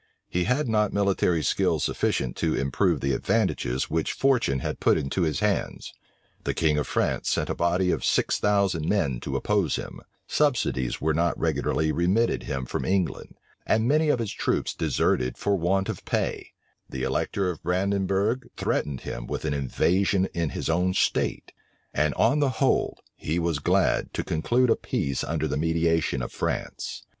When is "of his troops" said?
14.09-14.73